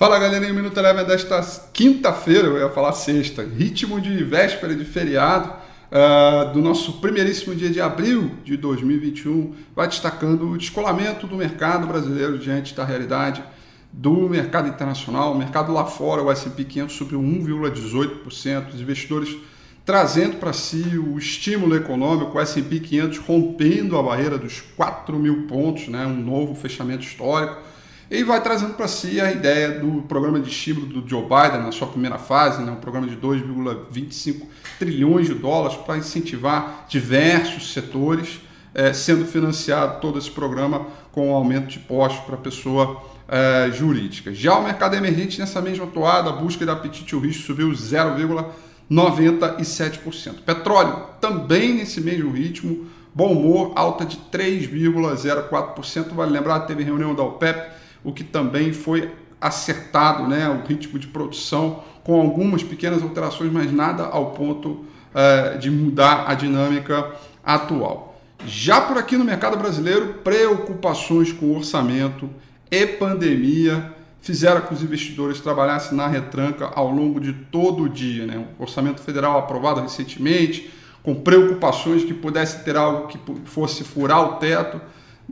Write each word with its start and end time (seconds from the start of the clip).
Fala 0.00 0.18
galerinha, 0.18 0.50
Minuto 0.50 0.78
Eleven 0.78 1.04
desta 1.04 1.42
quinta-feira, 1.74 2.46
eu 2.46 2.58
ia 2.58 2.70
falar 2.70 2.94
sexta, 2.94 3.42
ritmo 3.42 4.00
de 4.00 4.24
véspera 4.24 4.74
de 4.74 4.82
feriado 4.82 5.52
uh, 5.92 6.54
do 6.54 6.62
nosso 6.62 7.02
primeiríssimo 7.02 7.54
dia 7.54 7.68
de 7.68 7.82
abril 7.82 8.30
de 8.42 8.56
2021, 8.56 9.54
vai 9.76 9.86
destacando 9.86 10.48
o 10.48 10.56
descolamento 10.56 11.26
do 11.26 11.36
mercado 11.36 11.86
brasileiro 11.86 12.38
diante 12.38 12.74
da 12.74 12.82
realidade 12.82 13.44
do 13.92 14.26
mercado 14.26 14.68
internacional. 14.70 15.32
O 15.32 15.38
mercado 15.38 15.70
lá 15.70 15.84
fora, 15.84 16.22
o 16.22 16.32
S&P 16.32 16.64
500 16.64 16.96
subiu 16.96 17.20
1,18%, 17.20 18.72
os 18.72 18.80
investidores 18.80 19.36
trazendo 19.84 20.36
para 20.36 20.54
si 20.54 20.96
o 20.96 21.18
estímulo 21.18 21.76
econômico, 21.76 22.38
o 22.38 22.40
S&P 22.40 22.80
500 22.80 23.18
rompendo 23.18 23.98
a 23.98 24.02
barreira 24.02 24.38
dos 24.38 24.62
4 24.78 25.18
mil 25.18 25.42
pontos, 25.46 25.88
né, 25.88 26.06
um 26.06 26.16
novo 26.16 26.54
fechamento 26.54 27.04
histórico, 27.04 27.60
e 28.10 28.24
vai 28.24 28.42
trazendo 28.42 28.74
para 28.74 28.88
si 28.88 29.20
a 29.20 29.30
ideia 29.30 29.78
do 29.78 30.02
programa 30.02 30.40
de 30.40 30.50
estímulo 30.50 30.86
do 30.86 31.08
Joe 31.08 31.22
Biden 31.22 31.62
na 31.62 31.70
sua 31.70 31.86
primeira 31.86 32.18
fase, 32.18 32.60
né, 32.60 32.72
um 32.72 32.76
programa 32.76 33.06
de 33.06 33.16
2,25 33.16 34.48
trilhões 34.80 35.28
de 35.28 35.34
dólares 35.34 35.76
para 35.76 35.96
incentivar 35.96 36.86
diversos 36.88 37.72
setores, 37.72 38.40
é, 38.74 38.92
sendo 38.92 39.24
financiado 39.24 40.00
todo 40.00 40.18
esse 40.18 40.30
programa 40.30 40.88
com 41.12 41.30
o 41.30 41.34
aumento 41.34 41.68
de 41.68 41.78
impostos 41.78 42.24
para 42.24 42.34
a 42.34 42.38
pessoa 42.38 43.00
é, 43.28 43.70
jurídica. 43.70 44.34
Já 44.34 44.58
o 44.58 44.64
mercado 44.64 44.96
emergente 44.96 45.38
nessa 45.38 45.62
mesma 45.62 45.86
toada, 45.86 46.30
a 46.30 46.32
busca 46.32 46.64
de 46.64 46.70
apetite 46.70 47.14
ao 47.14 47.20
risco 47.20 47.44
subiu 47.44 47.70
0,97%. 47.70 50.40
Petróleo 50.44 51.04
também 51.20 51.74
nesse 51.74 52.00
mesmo 52.00 52.32
ritmo, 52.32 52.86
bom 53.14 53.30
humor, 53.32 53.70
alta 53.76 54.04
de 54.04 54.16
3,04%. 54.32 56.12
Vale 56.12 56.32
lembrar, 56.32 56.58
teve 56.60 56.82
reunião 56.82 57.14
da 57.14 57.22
OPEP 57.22 57.78
o 58.04 58.12
que 58.12 58.24
também 58.24 58.72
foi 58.72 59.10
acertado, 59.40 60.28
né, 60.28 60.48
o 60.48 60.66
ritmo 60.66 60.98
de 60.98 61.06
produção 61.06 61.82
com 62.04 62.20
algumas 62.20 62.62
pequenas 62.62 63.02
alterações, 63.02 63.52
mas 63.52 63.72
nada 63.72 64.04
ao 64.04 64.32
ponto 64.32 64.84
uh, 65.14 65.58
de 65.58 65.70
mudar 65.70 66.24
a 66.28 66.34
dinâmica 66.34 67.12
atual. 67.44 68.20
Já 68.46 68.80
por 68.80 68.96
aqui 68.96 69.16
no 69.16 69.24
mercado 69.24 69.56
brasileiro, 69.56 70.14
preocupações 70.24 71.32
com 71.32 71.54
orçamento 71.54 72.28
e 72.70 72.86
pandemia 72.86 73.94
fizeram 74.20 74.60
que 74.62 74.72
os 74.72 74.82
investidores 74.82 75.40
trabalhassem 75.40 75.96
na 75.96 76.06
retranca 76.06 76.70
ao 76.74 76.90
longo 76.90 77.20
de 77.20 77.32
todo 77.32 77.84
o 77.84 77.88
dia. 77.88 78.26
Né? 78.26 78.44
O 78.58 78.62
orçamento 78.62 79.00
federal 79.00 79.38
aprovado 79.38 79.80
recentemente, 79.80 80.70
com 81.02 81.14
preocupações 81.14 82.04
que 82.04 82.12
pudesse 82.12 82.62
ter 82.62 82.76
algo 82.76 83.08
que 83.08 83.18
fosse 83.44 83.84
furar 83.84 84.22
o 84.22 84.36
teto, 84.36 84.80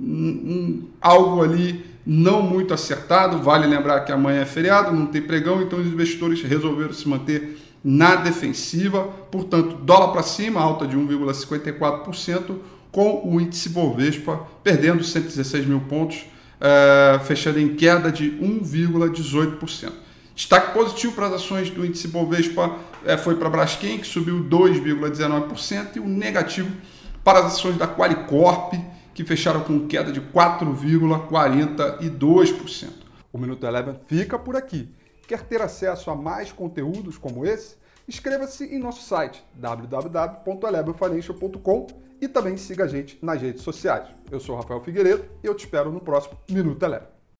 um, 0.00 0.88
algo 1.00 1.42
ali 1.42 1.84
não 2.06 2.42
muito 2.42 2.72
acertado. 2.72 3.38
Vale 3.38 3.66
lembrar 3.66 4.00
que 4.00 4.12
amanhã 4.12 4.40
é 4.40 4.46
feriado, 4.46 4.94
não 4.94 5.06
tem 5.06 5.20
pregão, 5.20 5.60
então 5.60 5.78
os 5.78 5.86
investidores 5.86 6.42
resolveram 6.42 6.92
se 6.92 7.08
manter 7.08 7.58
na 7.82 8.16
defensiva. 8.16 9.04
Portanto, 9.30 9.76
dólar 9.76 10.12
para 10.12 10.22
cima, 10.22 10.60
alta 10.60 10.86
de 10.86 10.96
1,54%, 10.96 12.56
com 12.90 13.22
o 13.24 13.40
índice 13.40 13.68
Bovespa 13.68 14.46
perdendo 14.62 15.04
116 15.04 15.66
mil 15.66 15.80
pontos, 15.80 16.24
é, 16.60 17.18
fechando 17.24 17.60
em 17.60 17.74
queda 17.74 18.10
de 18.10 18.30
1,18%. 18.32 19.92
Destaque 20.34 20.72
positivo 20.72 21.14
para 21.14 21.26
as 21.26 21.32
ações 21.34 21.68
do 21.68 21.84
índice 21.84 22.08
Bovespa 22.08 22.76
é, 23.04 23.16
foi 23.16 23.34
para 23.36 23.48
a 23.48 23.50
Braskem, 23.50 23.98
que 23.98 24.06
subiu 24.06 24.44
2,19%, 24.44 25.96
e 25.96 26.00
o 26.00 26.06
negativo 26.06 26.70
para 27.24 27.40
as 27.40 27.46
ações 27.46 27.76
da 27.76 27.86
Qualicorp, 27.86 28.72
que 29.18 29.24
fecharam 29.24 29.64
com 29.64 29.88
queda 29.88 30.12
de 30.12 30.20
4,42%. 30.20 32.88
O 33.32 33.38
Minuto 33.38 33.66
Eleven 33.66 33.96
fica 34.06 34.38
por 34.38 34.54
aqui. 34.54 34.94
Quer 35.26 35.42
ter 35.42 35.60
acesso 35.60 36.08
a 36.08 36.14
mais 36.14 36.52
conteúdos 36.52 37.18
como 37.18 37.44
esse? 37.44 37.74
Inscreva-se 38.06 38.66
em 38.66 38.78
nosso 38.78 39.02
site 39.02 39.44
www.elevenfinancial.com 39.54 41.88
e 42.20 42.28
também 42.28 42.56
siga 42.56 42.84
a 42.84 42.86
gente 42.86 43.18
nas 43.20 43.42
redes 43.42 43.62
sociais. 43.62 44.06
Eu 44.30 44.38
sou 44.38 44.54
Rafael 44.54 44.80
Figueiredo 44.80 45.24
e 45.42 45.48
eu 45.48 45.54
te 45.56 45.64
espero 45.64 45.90
no 45.90 46.00
próximo 46.00 46.38
Minuto 46.48 46.80
Eleven. 46.80 47.17